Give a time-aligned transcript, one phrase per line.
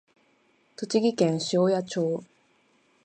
[0.77, 2.23] 栃木県塩谷町